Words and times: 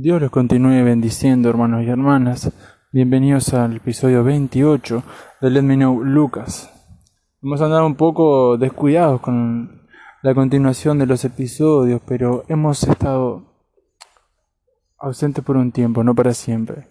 Dios 0.00 0.22
los 0.22 0.30
continúe 0.30 0.84
bendiciendo, 0.84 1.50
hermanos 1.50 1.82
y 1.82 1.88
hermanas. 1.88 2.52
Bienvenidos 2.92 3.52
al 3.52 3.78
episodio 3.78 4.22
28 4.22 5.02
de 5.40 5.50
Let 5.50 5.62
Me 5.62 5.74
Know 5.74 6.04
Lucas. 6.04 6.70
Hemos 7.42 7.60
andado 7.60 7.84
un 7.84 7.96
poco 7.96 8.56
descuidados 8.58 9.20
con 9.20 9.88
la 10.22 10.36
continuación 10.36 11.00
de 11.00 11.06
los 11.06 11.24
episodios, 11.24 12.00
pero 12.06 12.44
hemos 12.46 12.84
estado 12.84 13.66
ausentes 14.98 15.42
por 15.42 15.56
un 15.56 15.72
tiempo, 15.72 16.04
no 16.04 16.14
para 16.14 16.32
siempre. 16.32 16.86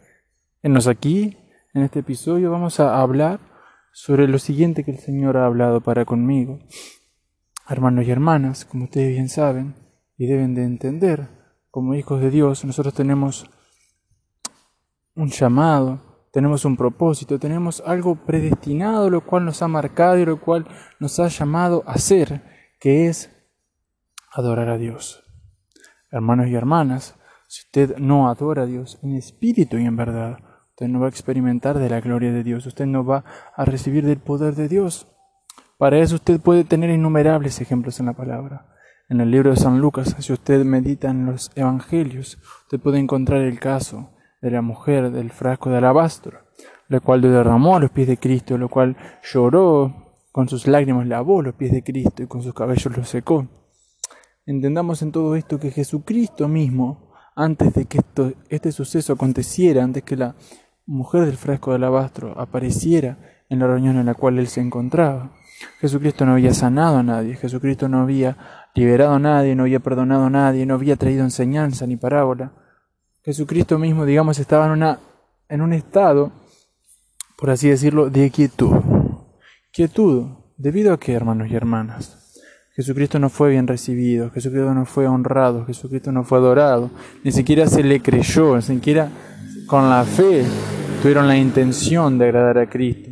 Enos 0.61 0.85
aquí, 0.87 1.37
en 1.73 1.83
este 1.83 1.99
episodio, 1.99 2.51
vamos 2.51 2.81
a 2.81 2.99
hablar 2.99 3.39
sobre 3.93 4.27
lo 4.27 4.37
siguiente 4.37 4.83
que 4.83 4.91
el 4.91 4.99
Señor 4.99 5.37
ha 5.37 5.45
hablado 5.45 5.79
para 5.79 6.03
conmigo. 6.03 6.59
Hermanos 7.69 8.05
y 8.05 8.11
hermanas, 8.11 8.65
como 8.65 8.83
ustedes 8.83 9.11
bien 9.11 9.29
saben 9.29 9.75
y 10.17 10.27
deben 10.27 10.55
de 10.55 10.65
entender, 10.65 11.36
como 11.77 11.93
hijos 11.93 12.19
de 12.19 12.31
Dios, 12.31 12.65
nosotros 12.65 12.91
tenemos 12.95 13.47
un 15.13 15.29
llamado, 15.29 16.01
tenemos 16.33 16.65
un 16.65 16.75
propósito, 16.75 17.37
tenemos 17.37 17.83
algo 17.85 18.15
predestinado, 18.15 19.11
lo 19.11 19.21
cual 19.21 19.45
nos 19.45 19.61
ha 19.61 19.67
marcado 19.67 20.17
y 20.17 20.25
lo 20.25 20.41
cual 20.41 20.67
nos 20.99 21.19
ha 21.19 21.27
llamado 21.27 21.83
a 21.85 21.99
ser, 21.99 22.41
que 22.79 23.05
es 23.05 23.29
adorar 24.31 24.69
a 24.69 24.79
Dios. 24.79 25.23
Hermanos 26.09 26.47
y 26.47 26.55
hermanas, 26.55 27.13
si 27.47 27.61
usted 27.61 27.97
no 27.99 28.27
adora 28.27 28.63
a 28.63 28.65
Dios 28.65 28.97
en 29.03 29.13
espíritu 29.13 29.77
y 29.77 29.85
en 29.85 29.97
verdad, 29.97 30.39
usted 30.69 30.87
no 30.87 31.01
va 31.01 31.05
a 31.05 31.09
experimentar 31.09 31.77
de 31.77 31.91
la 31.91 32.01
gloria 32.01 32.31
de 32.31 32.41
Dios, 32.41 32.65
usted 32.65 32.87
no 32.87 33.05
va 33.05 33.23
a 33.55 33.65
recibir 33.65 34.03
del 34.03 34.17
poder 34.17 34.55
de 34.55 34.67
Dios. 34.67 35.05
Para 35.77 35.99
eso 35.99 36.15
usted 36.15 36.41
puede 36.41 36.63
tener 36.63 36.89
innumerables 36.89 37.61
ejemplos 37.61 37.99
en 37.99 38.07
la 38.07 38.13
palabra. 38.13 38.76
En 39.09 39.21
el 39.21 39.31
libro 39.31 39.51
de 39.51 39.55
San 39.55 39.79
Lucas, 39.79 40.17
si 40.19 40.33
usted 40.33 40.65
medita 40.65 41.09
en 41.09 41.25
los 41.25 41.49
evangelios, 41.55 42.39
usted 42.63 42.77
puede 42.77 42.99
encontrar 42.99 43.39
el 43.39 43.57
caso 43.57 44.09
de 44.41 44.51
la 44.51 44.61
mujer 44.61 45.11
del 45.11 45.31
frasco 45.31 45.69
de 45.69 45.77
alabastro, 45.77 46.39
la 46.89 46.99
cual 46.99 47.21
derramó 47.21 47.77
a 47.77 47.79
los 47.79 47.91
pies 47.91 48.09
de 48.09 48.17
Cristo, 48.17 48.57
lo 48.57 48.67
cual 48.67 48.97
lloró 49.23 50.17
con 50.33 50.49
sus 50.49 50.67
lágrimas, 50.67 51.07
lavó 51.07 51.41
los 51.41 51.55
pies 51.55 51.71
de 51.71 51.83
Cristo 51.83 52.21
y 52.21 52.27
con 52.27 52.43
sus 52.43 52.53
cabellos 52.53 52.97
los 52.97 53.07
secó. 53.07 53.47
Entendamos 54.45 55.01
en 55.01 55.13
todo 55.13 55.37
esto 55.37 55.57
que 55.57 55.71
Jesucristo 55.71 56.49
mismo, 56.49 57.13
antes 57.33 57.73
de 57.75 57.85
que 57.85 57.99
esto, 57.99 58.33
este 58.49 58.73
suceso 58.73 59.13
aconteciera, 59.13 59.85
antes 59.85 60.03
que 60.03 60.17
la 60.17 60.35
mujer 60.85 61.25
del 61.25 61.37
frasco 61.37 61.69
de 61.71 61.77
alabastro 61.77 62.37
apareciera 62.37 63.19
en 63.47 63.59
la 63.59 63.67
reunión 63.67 63.95
en 63.95 64.05
la 64.05 64.15
cual 64.15 64.37
él 64.37 64.47
se 64.47 64.59
encontraba, 64.59 65.31
Jesucristo 65.79 66.25
no 66.25 66.33
había 66.33 66.53
sanado 66.53 66.97
a 66.97 67.03
nadie, 67.03 67.35
Jesucristo 67.35 67.87
no 67.87 68.01
había 68.01 68.66
liberado 68.79 69.13
a 69.13 69.19
nadie, 69.19 69.55
no 69.55 69.63
había 69.63 69.79
perdonado 69.79 70.25
a 70.25 70.29
nadie, 70.29 70.65
no 70.65 70.75
había 70.75 70.95
traído 70.95 71.23
enseñanza 71.23 71.87
ni 71.87 71.97
parábola. 71.97 72.51
Jesucristo 73.23 73.77
mismo, 73.79 74.05
digamos, 74.05 74.39
estaba 74.39 74.65
en, 74.67 74.71
una, 74.71 74.99
en 75.49 75.61
un 75.61 75.73
estado, 75.73 76.31
por 77.37 77.49
así 77.49 77.69
decirlo, 77.69 78.09
de 78.09 78.29
quietud. 78.29 78.73
Quietud, 79.71 80.27
¿debido 80.57 80.93
a 80.93 80.99
qué, 80.99 81.13
hermanos 81.13 81.49
y 81.49 81.55
hermanas? 81.55 82.17
Jesucristo 82.75 83.17
no 83.17 83.29
fue 83.29 83.49
bien 83.49 83.65
recibido, 83.65 84.29
Jesucristo 84.29 84.71
no 84.73 84.85
fue 84.85 85.07
honrado, 85.07 85.65
Jesucristo 85.65 86.11
no 86.11 86.23
fue 86.23 86.37
adorado, 86.37 86.91
ni 87.23 87.31
siquiera 87.31 87.65
se 87.65 87.83
le 87.83 88.01
creyó, 88.01 88.55
ni 88.55 88.61
siquiera 88.61 89.09
con 89.65 89.89
la 89.89 90.03
fe 90.03 90.45
tuvieron 91.01 91.27
la 91.27 91.35
intención 91.35 92.19
de 92.19 92.25
agradar 92.25 92.59
a 92.59 92.69
Cristo. 92.69 93.06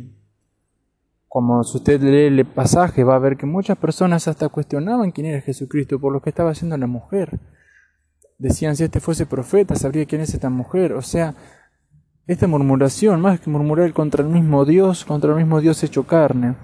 Como 1.36 1.62
si 1.64 1.76
usted 1.76 2.00
lee 2.00 2.38
el 2.38 2.46
pasaje, 2.46 3.04
va 3.04 3.14
a 3.14 3.18
ver 3.18 3.36
que 3.36 3.44
muchas 3.44 3.76
personas 3.76 4.26
hasta 4.26 4.48
cuestionaban 4.48 5.10
quién 5.12 5.26
era 5.26 5.42
Jesucristo 5.42 6.00
por 6.00 6.10
lo 6.10 6.22
que 6.22 6.30
estaba 6.30 6.52
haciendo 6.52 6.78
la 6.78 6.86
mujer. 6.86 7.38
Decían, 8.38 8.74
si 8.74 8.84
este 8.84 9.00
fuese 9.00 9.26
profeta, 9.26 9.74
sabría 9.74 10.06
quién 10.06 10.22
es 10.22 10.32
esta 10.32 10.48
mujer. 10.48 10.94
O 10.94 11.02
sea, 11.02 11.34
esta 12.26 12.46
murmuración, 12.46 13.20
más 13.20 13.38
que 13.38 13.50
murmurar 13.50 13.92
contra 13.92 14.24
el 14.24 14.30
mismo 14.30 14.64
Dios, 14.64 15.04
contra 15.04 15.32
el 15.32 15.36
mismo 15.36 15.60
Dios 15.60 15.84
hecho 15.84 16.06
carne, 16.06 16.56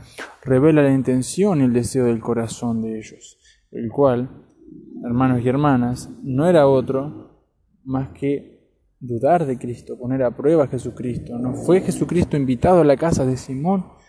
revela 0.43 0.83
la 0.83 0.95
intención 0.95 1.61
y 1.61 1.65
el 1.65 1.75
deseo 1.75 2.07
del 2.07 2.21
corazón 2.21 2.81
de 2.81 2.97
ellos, 2.97 3.39
el 3.73 3.91
cual, 3.91 4.31
hermanos 5.05 5.43
y 5.45 5.51
hermanas, 5.51 6.09
no 6.23 6.47
era 6.47 6.67
otro 6.67 7.45
más 7.85 8.09
que 8.19 8.71
dudar 8.99 9.45
de 9.45 9.59
Cristo, 9.59 9.99
poner 9.99 10.23
a 10.23 10.35
prueba 10.35 10.65
a 10.65 10.69
Jesucristo. 10.69 11.39
No 11.39 11.53
fue 11.53 11.83
Jesucristo 11.83 12.39
invitado 12.39 12.81
a 12.81 12.85
la 12.85 12.97
casa 12.97 13.27
de 13.27 13.37
Simón 13.37 14.01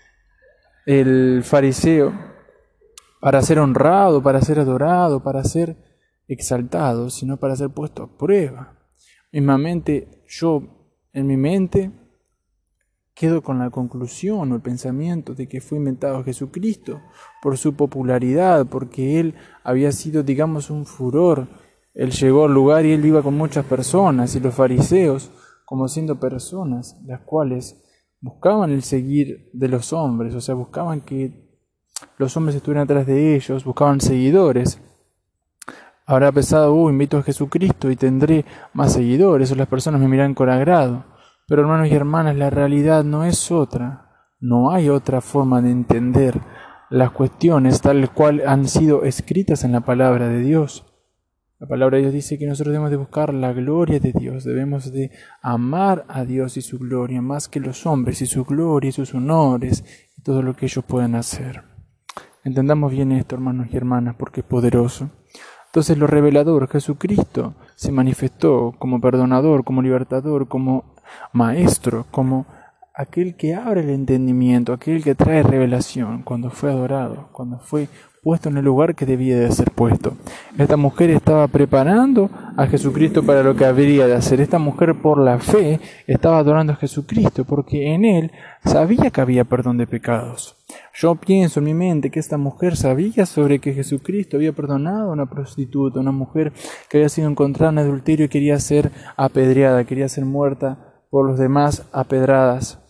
el 0.85 1.43
fariseo 1.43 2.13
para 3.19 3.41
ser 3.41 3.59
honrado, 3.59 4.21
para 4.21 4.41
ser 4.41 4.59
adorado, 4.59 5.23
para 5.23 5.43
ser 5.43 5.77
exaltado, 6.27 7.09
sino 7.09 7.37
para 7.37 7.55
ser 7.55 7.69
puesto 7.69 8.03
a 8.03 8.17
prueba. 8.17 8.77
Mismamente, 9.31 10.23
yo 10.27 10.61
en 11.13 11.27
mi 11.27 11.37
mente 11.37 11.91
quedo 13.13 13.41
con 13.43 13.59
la 13.59 13.69
conclusión 13.69 14.51
o 14.51 14.55
el 14.55 14.61
pensamiento 14.61 15.35
de 15.35 15.47
que 15.47 15.61
fue 15.61 15.77
inventado 15.77 16.23
Jesucristo 16.23 17.01
por 17.41 17.57
su 17.57 17.75
popularidad, 17.75 18.65
porque 18.65 19.19
él 19.19 19.35
había 19.63 19.91
sido, 19.91 20.23
digamos, 20.23 20.69
un 20.69 20.85
furor. 20.85 21.47
Él 21.93 22.11
llegó 22.11 22.45
al 22.45 22.53
lugar 22.53 22.85
y 22.85 22.91
él 22.91 23.05
iba 23.05 23.21
con 23.21 23.35
muchas 23.35 23.65
personas, 23.65 24.35
y 24.35 24.39
los 24.39 24.55
fariseos, 24.55 25.31
como 25.65 25.87
siendo 25.87 26.19
personas, 26.19 26.97
las 27.05 27.21
cuales 27.21 27.81
buscaban 28.23 28.71
el 28.71 28.83
seguir 28.83 29.49
de 29.51 29.67
los 29.67 29.91
hombres, 29.91 30.33
o 30.33 30.39
sea, 30.39 30.55
buscaban 30.55 31.01
que 31.01 31.43
los 32.17 32.35
hombres 32.37 32.55
estuvieran 32.55 32.85
atrás 32.85 33.05
de 33.05 33.35
ellos, 33.35 33.65
buscaban 33.65 33.99
seguidores. 33.99 34.81
Habrá 36.05 36.31
pensado, 36.31 36.73
uh, 36.73 36.89
invito 36.89 37.17
a 37.17 37.23
Jesucristo 37.23 37.91
y 37.91 37.97
tendré 37.97 38.45
más 38.71 38.93
seguidores, 38.93 39.51
o 39.51 39.55
las 39.55 39.67
personas 39.67 39.99
me 39.99 40.07
miran 40.07 40.35
con 40.35 40.49
agrado. 40.49 41.03
Pero 41.49 41.63
hermanos 41.63 41.89
y 41.89 41.95
hermanas, 41.95 42.37
la 42.37 42.49
realidad 42.49 43.03
no 43.03 43.25
es 43.25 43.51
otra. 43.51 44.29
No 44.39 44.71
hay 44.71 44.87
otra 44.87 45.19
forma 45.19 45.61
de 45.61 45.71
entender 45.71 46.39
las 46.89 47.11
cuestiones 47.11 47.81
tal 47.81 48.09
cual 48.13 48.41
han 48.47 48.69
sido 48.69 49.03
escritas 49.03 49.65
en 49.65 49.73
la 49.73 49.81
palabra 49.81 50.29
de 50.29 50.39
Dios. 50.39 50.85
La 51.63 51.69
palabra 51.69 51.95
de 51.95 52.01
Dios 52.01 52.13
dice 52.13 52.37
que 52.37 52.45
nosotros 52.45 52.73
debemos 52.73 52.91
de 52.91 52.97
buscar 52.97 53.33
la 53.33 53.53
gloria 53.53 53.97
de 53.97 54.11
Dios, 54.11 54.43
debemos 54.43 54.91
de 54.91 55.11
amar 55.41 56.03
a 56.09 56.25
Dios 56.25 56.57
y 56.57 56.61
su 56.61 56.77
gloria 56.77 57.21
más 57.21 57.47
que 57.47 57.61
los 57.61 57.85
hombres 57.85 58.21
y 58.21 58.25
su 58.25 58.43
gloria 58.43 58.89
y 58.89 58.91
sus 58.91 59.13
honores 59.13 59.85
y 60.17 60.21
todo 60.23 60.41
lo 60.41 60.57
que 60.57 60.65
ellos 60.65 60.83
pueden 60.83 61.15
hacer. 61.15 61.63
Entendamos 62.43 62.91
bien 62.91 63.13
esto, 63.13 63.35
hermanos 63.35 63.67
y 63.71 63.77
hermanas, 63.77 64.15
porque 64.19 64.41
es 64.41 64.45
poderoso. 64.45 65.09
Entonces 65.67 65.97
lo 65.97 66.05
revelador, 66.05 66.67
Jesucristo, 66.67 67.55
se 67.75 67.93
manifestó 67.93 68.75
como 68.77 68.99
perdonador, 68.99 69.63
como 69.63 69.81
libertador, 69.81 70.49
como 70.49 70.95
maestro, 71.31 72.07
como 72.11 72.45
aquel 72.93 73.37
que 73.37 73.55
abre 73.55 73.83
el 73.83 73.89
entendimiento, 73.91 74.73
aquel 74.73 75.01
que 75.01 75.15
trae 75.15 75.43
revelación, 75.43 76.23
cuando 76.23 76.49
fue 76.49 76.71
adorado, 76.71 77.29
cuando 77.31 77.59
fue 77.59 77.87
puesto 78.23 78.49
en 78.49 78.57
el 78.57 78.65
lugar 78.65 78.95
que 78.95 79.05
debía 79.05 79.37
de 79.37 79.51
ser 79.51 79.71
puesto. 79.71 80.13
Esta 80.57 80.77
mujer 80.77 81.09
estaba 81.09 81.47
preparando 81.47 82.29
a 82.55 82.65
Jesucristo 82.67 83.23
para 83.23 83.43
lo 83.43 83.55
que 83.55 83.65
habría 83.65 84.07
de 84.07 84.15
hacer. 84.15 84.39
Esta 84.39 84.59
mujer 84.59 84.95
por 85.01 85.19
la 85.19 85.39
fe 85.39 85.79
estaba 86.07 86.37
adorando 86.37 86.73
a 86.73 86.77
Jesucristo 86.77 87.43
porque 87.43 87.93
en 87.93 88.05
él 88.05 88.31
sabía 88.63 89.09
que 89.09 89.21
había 89.21 89.43
perdón 89.43 89.77
de 89.77 89.87
pecados. 89.87 90.55
Yo 90.93 91.15
pienso 91.15 91.59
en 91.59 91.65
mi 91.65 91.73
mente 91.73 92.11
que 92.11 92.19
esta 92.19 92.37
mujer 92.37 92.77
sabía 92.77 93.25
sobre 93.25 93.59
que 93.59 93.73
Jesucristo 93.73 94.37
había 94.37 94.53
perdonado 94.53 95.09
a 95.09 95.13
una 95.13 95.25
prostituta, 95.25 95.99
una 95.99 96.11
mujer 96.11 96.53
que 96.89 96.97
había 96.97 97.09
sido 97.09 97.29
encontrada 97.29 97.73
en 97.73 97.79
adulterio 97.79 98.25
y 98.25 98.29
quería 98.29 98.59
ser 98.59 98.91
apedreada, 99.17 99.83
quería 99.83 100.07
ser 100.07 100.25
muerta 100.25 100.93
por 101.09 101.27
los 101.27 101.37
demás 101.37 101.85
apedradas. 101.91 102.82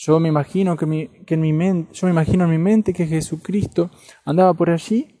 Yo 0.00 0.20
me 0.20 0.28
imagino 0.28 0.76
que, 0.76 1.10
en 1.26 1.40
mi 1.40 1.52
mente, 1.52 1.92
yo 1.92 2.06
me 2.06 2.12
imagino 2.12 2.44
en 2.44 2.50
mi 2.50 2.58
mente 2.58 2.92
que 2.92 3.08
Jesucristo 3.08 3.90
andaba 4.24 4.54
por 4.54 4.70
allí 4.70 5.18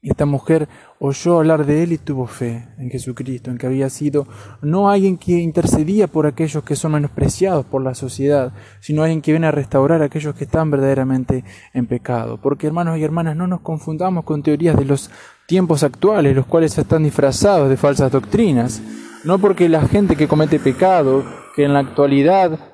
y 0.00 0.10
esta 0.10 0.24
mujer 0.24 0.68
oyó 1.00 1.38
hablar 1.38 1.66
de 1.66 1.82
él 1.82 1.92
y 1.92 1.98
tuvo 1.98 2.28
fe 2.28 2.68
en 2.78 2.90
Jesucristo, 2.90 3.50
en 3.50 3.58
que 3.58 3.66
había 3.66 3.90
sido 3.90 4.28
no 4.62 4.88
alguien 4.88 5.16
que 5.16 5.32
intercedía 5.32 6.06
por 6.06 6.28
aquellos 6.28 6.62
que 6.62 6.76
son 6.76 6.92
menospreciados 6.92 7.66
por 7.66 7.82
la 7.82 7.96
sociedad, 7.96 8.52
sino 8.78 9.02
alguien 9.02 9.20
que 9.20 9.32
viene 9.32 9.48
a 9.48 9.50
restaurar 9.50 10.00
a 10.00 10.04
aquellos 10.04 10.36
que 10.36 10.44
están 10.44 10.70
verdaderamente 10.70 11.42
en 11.72 11.86
pecado. 11.86 12.38
Porque 12.40 12.68
hermanos 12.68 12.96
y 12.98 13.02
hermanas, 13.02 13.34
no 13.34 13.48
nos 13.48 13.62
confundamos 13.62 14.24
con 14.24 14.44
teorías 14.44 14.76
de 14.76 14.84
los 14.84 15.10
tiempos 15.48 15.82
actuales, 15.82 16.36
los 16.36 16.46
cuales 16.46 16.78
están 16.78 17.02
disfrazados 17.02 17.68
de 17.68 17.76
falsas 17.76 18.12
doctrinas. 18.12 18.80
No 19.24 19.40
porque 19.40 19.68
la 19.68 19.88
gente 19.88 20.14
que 20.14 20.28
comete 20.28 20.60
pecado, 20.60 21.24
que 21.56 21.64
en 21.64 21.72
la 21.72 21.80
actualidad 21.80 22.73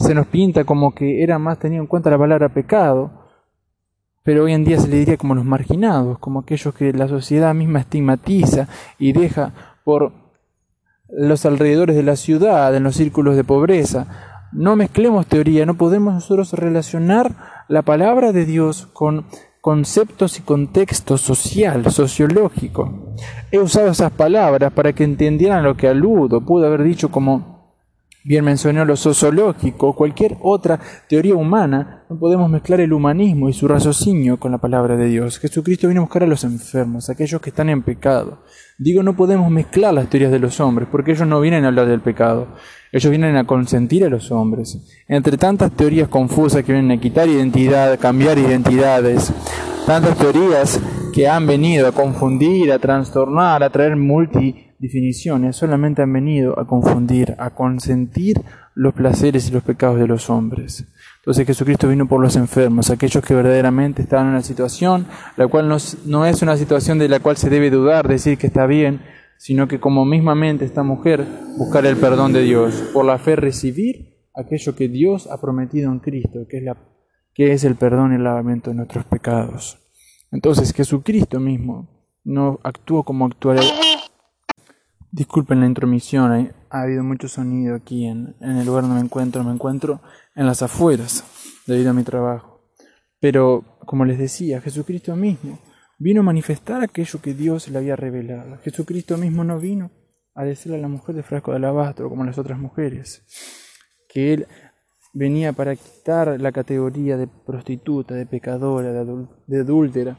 se 0.00 0.14
nos 0.14 0.26
pinta 0.26 0.64
como 0.64 0.94
que 0.94 1.22
era 1.22 1.38
más 1.38 1.58
tenido 1.58 1.82
en 1.82 1.86
cuenta 1.86 2.10
la 2.10 2.18
palabra 2.18 2.48
pecado, 2.48 3.10
pero 4.22 4.44
hoy 4.44 4.52
en 4.52 4.64
día 4.64 4.78
se 4.78 4.88
le 4.88 4.96
diría 4.96 5.16
como 5.16 5.34
los 5.34 5.44
marginados, 5.44 6.18
como 6.18 6.40
aquellos 6.40 6.74
que 6.74 6.92
la 6.92 7.06
sociedad 7.06 7.54
misma 7.54 7.80
estigmatiza 7.80 8.68
y 8.98 9.12
deja 9.12 9.52
por 9.84 10.12
los 11.08 11.44
alrededores 11.44 11.96
de 11.96 12.02
la 12.02 12.16
ciudad, 12.16 12.74
en 12.74 12.84
los 12.84 12.96
círculos 12.96 13.36
de 13.36 13.44
pobreza. 13.44 14.38
No 14.52 14.74
mezclemos 14.74 15.26
teoría, 15.26 15.66
no 15.66 15.74
podemos 15.74 16.14
nosotros 16.14 16.52
relacionar 16.54 17.64
la 17.68 17.82
palabra 17.82 18.32
de 18.32 18.46
Dios 18.46 18.86
con 18.86 19.26
conceptos 19.60 20.38
y 20.38 20.42
contexto 20.42 21.18
social, 21.18 21.90
sociológico. 21.90 23.14
He 23.52 23.58
usado 23.58 23.90
esas 23.90 24.12
palabras 24.12 24.72
para 24.72 24.92
que 24.92 25.04
entendieran 25.04 25.62
lo 25.62 25.76
que 25.76 25.88
aludo. 25.88 26.40
Pude 26.40 26.66
haber 26.66 26.82
dicho 26.82 27.10
como 27.10 27.49
Bien 28.22 28.44
mencionó 28.44 28.84
lo 28.84 28.96
sociológico, 28.96 29.94
cualquier 29.94 30.36
otra 30.42 30.78
teoría 31.08 31.34
humana, 31.34 32.04
no 32.10 32.18
podemos 32.18 32.50
mezclar 32.50 32.80
el 32.80 32.92
humanismo 32.92 33.48
y 33.48 33.54
su 33.54 33.66
raciocinio 33.66 34.38
con 34.38 34.52
la 34.52 34.58
palabra 34.58 34.94
de 34.98 35.06
Dios. 35.06 35.38
Jesucristo 35.38 35.88
vino 35.88 36.02
a 36.02 36.04
buscar 36.04 36.24
a 36.24 36.26
los 36.26 36.44
enfermos, 36.44 37.08
aquellos 37.08 37.40
que 37.40 37.48
están 37.48 37.70
en 37.70 37.82
pecado. 37.82 38.42
Digo, 38.76 39.02
no 39.02 39.16
podemos 39.16 39.50
mezclar 39.50 39.94
las 39.94 40.10
teorías 40.10 40.30
de 40.32 40.38
los 40.38 40.60
hombres, 40.60 40.86
porque 40.92 41.12
ellos 41.12 41.26
no 41.26 41.40
vienen 41.40 41.64
a 41.64 41.68
hablar 41.68 41.86
del 41.86 42.02
pecado, 42.02 42.48
ellos 42.92 43.10
vienen 43.10 43.36
a 43.36 43.46
consentir 43.46 44.04
a 44.04 44.10
los 44.10 44.30
hombres. 44.30 44.78
Entre 45.08 45.38
tantas 45.38 45.72
teorías 45.72 46.08
confusas 46.08 46.62
que 46.62 46.72
vienen 46.72 46.98
a 46.98 47.00
quitar 47.00 47.26
identidad, 47.26 47.98
cambiar 47.98 48.36
identidades, 48.36 49.32
tantas 49.86 50.18
teorías 50.18 50.78
que 51.12 51.28
han 51.28 51.46
venido 51.46 51.86
a 51.86 51.92
confundir, 51.92 52.72
a 52.72 52.78
trastornar, 52.78 53.62
a 53.62 53.70
traer 53.70 53.96
multi 53.96 54.70
definiciones 54.80 55.56
solamente 55.56 56.00
han 56.00 56.12
venido 56.12 56.58
a 56.58 56.66
confundir, 56.66 57.36
a 57.38 57.50
consentir 57.50 58.40
los 58.74 58.94
placeres 58.94 59.48
y 59.48 59.52
los 59.52 59.62
pecados 59.62 60.00
de 60.00 60.06
los 60.06 60.30
hombres. 60.30 60.88
Entonces 61.18 61.46
Jesucristo 61.46 61.86
vino 61.86 62.08
por 62.08 62.20
los 62.20 62.34
enfermos, 62.36 62.88
aquellos 62.88 63.22
que 63.22 63.34
verdaderamente 63.34 64.00
estaban 64.00 64.26
en 64.26 64.32
una 64.32 64.42
situación, 64.42 65.06
la 65.36 65.46
cual 65.48 65.68
no, 65.68 65.76
no 66.06 66.24
es 66.24 66.40
una 66.40 66.56
situación 66.56 66.98
de 66.98 67.10
la 67.10 67.20
cual 67.20 67.36
se 67.36 67.50
debe 67.50 67.70
dudar, 67.70 68.08
decir 68.08 68.38
que 68.38 68.46
está 68.46 68.66
bien, 68.66 69.02
sino 69.36 69.68
que 69.68 69.80
como 69.80 70.06
mismamente 70.06 70.64
esta 70.64 70.82
mujer, 70.82 71.26
buscar 71.58 71.84
el 71.84 71.96
perdón 71.96 72.32
de 72.32 72.42
Dios, 72.42 72.90
por 72.94 73.04
la 73.04 73.18
fe 73.18 73.36
recibir 73.36 74.16
aquello 74.34 74.74
que 74.74 74.88
Dios 74.88 75.28
ha 75.30 75.38
prometido 75.40 75.92
en 75.92 75.98
Cristo, 75.98 76.46
que 76.48 76.56
es, 76.56 76.62
la, 76.62 76.76
que 77.34 77.52
es 77.52 77.64
el 77.64 77.74
perdón 77.74 78.12
y 78.12 78.16
el 78.16 78.24
lavamiento 78.24 78.70
de 78.70 78.76
nuestros 78.76 79.04
pecados. 79.04 79.78
Entonces 80.30 80.72
Jesucristo 80.72 81.40
mismo 81.40 81.88
no 82.24 82.60
actuó 82.62 83.02
como 83.02 83.26
actuaría 83.26 83.72
Disculpen 85.12 85.58
la 85.58 85.66
intromisión, 85.66 86.52
ha 86.70 86.82
habido 86.82 87.02
mucho 87.02 87.26
sonido 87.26 87.74
aquí 87.74 88.06
en, 88.06 88.36
el 88.40 88.64
lugar 88.64 88.84
donde 88.84 89.00
me 89.00 89.04
encuentro. 89.04 89.42
Me 89.42 89.52
encuentro 89.52 90.00
en 90.36 90.46
las 90.46 90.62
afueras 90.62 91.24
debido 91.66 91.90
a 91.90 91.94
mi 91.94 92.04
trabajo. 92.04 92.60
Pero, 93.18 93.64
como 93.86 94.04
les 94.04 94.18
decía, 94.18 94.60
Jesucristo 94.60 95.16
mismo 95.16 95.58
vino 95.98 96.20
a 96.20 96.24
manifestar 96.24 96.82
aquello 96.82 97.20
que 97.20 97.34
Dios 97.34 97.68
le 97.68 97.78
había 97.78 97.96
revelado. 97.96 98.58
Jesucristo 98.58 99.16
mismo 99.16 99.42
no 99.42 99.58
vino 99.58 99.90
a 100.34 100.44
decirle 100.44 100.78
a 100.78 100.80
la 100.80 100.88
mujer 100.88 101.16
de 101.16 101.24
frasco 101.24 101.50
de 101.50 101.56
alabastro 101.56 102.08
como 102.08 102.24
las 102.24 102.38
otras 102.38 102.60
mujeres, 102.60 103.24
que 104.08 104.32
Él 104.32 104.46
venía 105.12 105.52
para 105.52 105.76
quitar 105.76 106.40
la 106.40 106.52
categoría 106.52 107.16
de 107.16 107.26
prostituta, 107.26 108.14
de 108.14 108.26
pecadora, 108.26 108.92
de, 108.92 109.60
adúltera, 109.60 110.16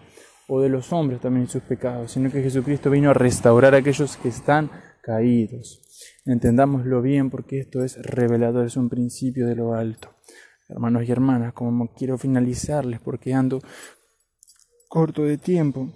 o 0.47 0.59
de 0.59 0.69
los 0.69 0.91
hombres 0.91 1.21
también 1.21 1.47
sus 1.47 1.61
pecados, 1.63 2.11
sino 2.11 2.29
que 2.29 2.43
Jesucristo 2.43 2.89
vino 2.89 3.09
a 3.09 3.13
restaurar 3.13 3.73
a 3.73 3.77
aquellos 3.77 4.17
que 4.17 4.29
están 4.29 4.69
caídos. 5.01 5.81
Entendámoslo 6.25 7.01
bien 7.01 7.29
porque 7.29 7.59
esto 7.59 7.83
es 7.83 8.01
revelador, 8.01 8.65
es 8.65 8.75
un 8.75 8.89
principio 8.89 9.47
de 9.47 9.55
lo 9.55 9.73
alto. 9.73 10.09
Hermanos 10.67 11.07
y 11.07 11.11
hermanas, 11.11 11.53
como 11.53 11.93
quiero 11.93 12.17
finalizarles 12.17 12.99
porque 12.99 13.33
ando 13.33 13.61
corto 14.89 15.23
de 15.23 15.37
tiempo, 15.37 15.89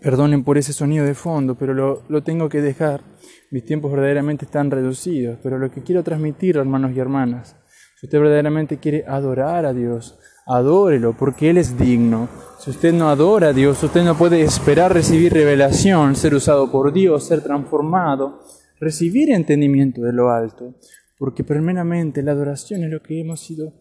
perdonen 0.00 0.44
por 0.44 0.56
ese 0.56 0.72
sonido 0.72 1.04
de 1.04 1.14
fondo, 1.14 1.56
pero 1.56 1.74
lo, 1.74 2.02
lo 2.08 2.22
tengo 2.22 2.48
que 2.48 2.60
dejar. 2.60 3.02
Mis 3.50 3.64
tiempos 3.64 3.90
verdaderamente 3.90 4.44
están 4.44 4.70
reducidos, 4.70 5.38
pero 5.42 5.58
lo 5.58 5.70
que 5.70 5.82
quiero 5.82 6.02
transmitir, 6.02 6.56
hermanos 6.56 6.92
y 6.94 7.00
hermanas, 7.00 7.56
si 7.96 8.06
usted 8.06 8.18
verdaderamente 8.18 8.78
quiere 8.78 9.04
adorar 9.06 9.66
a 9.66 9.72
Dios, 9.72 10.18
adórelo, 10.46 11.14
porque 11.16 11.50
Él 11.50 11.58
es 11.58 11.78
digno. 11.78 12.28
Si 12.58 12.70
usted 12.70 12.92
no 12.92 13.08
adora 13.08 13.48
a 13.48 13.52
Dios, 13.52 13.82
usted 13.82 14.04
no 14.04 14.16
puede 14.16 14.42
esperar 14.42 14.92
recibir 14.92 15.32
revelación, 15.32 16.16
ser 16.16 16.34
usado 16.34 16.70
por 16.70 16.92
Dios, 16.92 17.24
ser 17.24 17.42
transformado, 17.42 18.40
recibir 18.80 19.30
entendimiento 19.30 20.02
de 20.02 20.12
lo 20.12 20.30
alto, 20.30 20.74
porque 21.18 21.44
primeramente 21.44 22.22
la 22.22 22.32
adoración 22.32 22.84
es 22.84 22.90
lo 22.90 23.02
que 23.02 23.20
hemos 23.20 23.40
sido, 23.40 23.74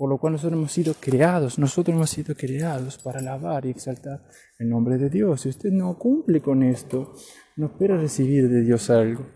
por 0.00 0.08
lo 0.08 0.16
cual 0.16 0.32
nosotros 0.32 0.58
hemos 0.58 0.72
sido 0.72 0.94
creados, 0.98 1.58
nosotros 1.58 1.94
hemos 1.94 2.08
sido 2.08 2.34
creados 2.34 2.96
para 2.96 3.18
alabar 3.18 3.66
y 3.66 3.68
exaltar 3.68 4.22
el 4.58 4.70
nombre 4.70 4.96
de 4.96 5.10
Dios. 5.10 5.42
Si 5.42 5.50
usted 5.50 5.70
no 5.70 5.98
cumple 5.98 6.40
con 6.40 6.62
esto, 6.62 7.12
no 7.56 7.66
espera 7.66 7.98
recibir 7.98 8.48
de 8.48 8.62
Dios 8.62 8.88
algo, 8.88 9.26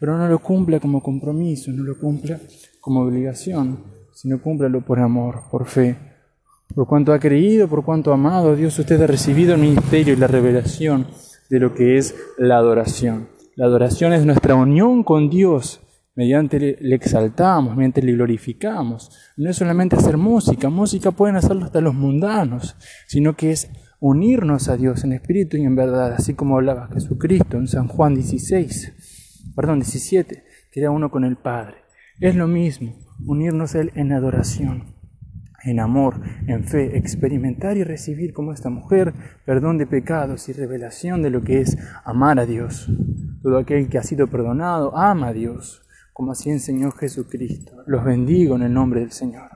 pero 0.00 0.16
no 0.16 0.26
lo 0.26 0.38
cumpla 0.38 0.80
como 0.80 1.02
compromiso, 1.02 1.70
no 1.72 1.84
lo 1.84 1.98
cumpla 1.98 2.40
como 2.80 3.02
obligación, 3.02 3.84
sino 4.14 4.40
cúmplalo 4.40 4.82
por 4.82 4.98
amor, 4.98 5.42
por 5.50 5.66
fe 5.66 5.94
por 6.74 6.86
cuanto 6.86 7.12
ha 7.12 7.18
creído, 7.18 7.68
por 7.68 7.84
cuanto 7.84 8.10
ha 8.10 8.14
amado 8.14 8.52
a 8.52 8.56
Dios, 8.56 8.78
usted 8.78 9.02
ha 9.02 9.06
recibido 9.06 9.54
el 9.54 9.60
ministerio 9.60 10.14
y 10.14 10.16
la 10.16 10.26
revelación 10.26 11.06
de 11.50 11.60
lo 11.60 11.74
que 11.74 11.98
es 11.98 12.16
la 12.38 12.56
adoración. 12.56 13.28
La 13.56 13.66
adoración 13.66 14.14
es 14.14 14.24
nuestra 14.24 14.54
unión 14.54 15.04
con 15.04 15.28
Dios. 15.28 15.82
Mediante 16.16 16.58
le, 16.58 16.94
exaltamos, 16.94 17.76
mediante 17.76 18.02
le 18.02 18.12
glorificamos. 18.12 19.10
No 19.36 19.50
es 19.50 19.56
solamente 19.56 19.96
hacer 19.96 20.16
música, 20.16 20.70
música 20.70 21.10
pueden 21.10 21.36
hacerlo 21.36 21.64
hasta 21.64 21.80
los 21.80 21.94
mundanos, 21.94 22.76
sino 23.06 23.34
que 23.34 23.50
es 23.50 23.70
unirnos 23.98 24.68
a 24.68 24.76
Dios 24.76 25.02
en 25.04 25.12
espíritu 25.12 25.56
y 25.56 25.64
en 25.64 25.74
verdad, 25.74 26.12
así 26.12 26.34
como 26.34 26.56
hablaba 26.56 26.88
Jesucristo 26.92 27.56
en 27.56 27.66
San 27.66 27.88
Juan 27.88 28.14
16, 28.14 29.52
perdón, 29.56 29.80
17, 29.80 30.44
que 30.70 30.80
era 30.80 30.90
uno 30.90 31.10
con 31.10 31.24
el 31.24 31.36
Padre. 31.36 31.76
Es 32.20 32.36
lo 32.36 32.46
mismo, 32.46 32.94
unirnos 33.26 33.74
a 33.74 33.80
Él 33.80 33.90
en 33.94 34.12
adoración 34.12 34.94
en 35.64 35.80
amor, 35.80 36.20
en 36.46 36.64
fe, 36.64 36.98
experimentar 36.98 37.76
y 37.76 37.84
recibir 37.84 38.32
como 38.32 38.52
esta 38.52 38.70
mujer 38.70 39.14
perdón 39.44 39.78
de 39.78 39.86
pecados 39.86 40.48
y 40.48 40.52
revelación 40.52 41.22
de 41.22 41.30
lo 41.30 41.42
que 41.42 41.60
es 41.60 41.78
amar 42.04 42.38
a 42.38 42.46
Dios. 42.46 42.90
Todo 43.42 43.58
aquel 43.58 43.88
que 43.88 43.98
ha 43.98 44.02
sido 44.02 44.28
perdonado 44.28 44.96
ama 44.96 45.28
a 45.28 45.32
Dios, 45.32 45.83
como 46.14 46.30
así 46.30 46.48
enseñó 46.48 46.92
Jesucristo. 46.92 47.82
Los 47.86 48.04
bendigo 48.04 48.54
en 48.54 48.62
el 48.62 48.72
nombre 48.72 49.00
del 49.00 49.10
Señor. 49.10 49.50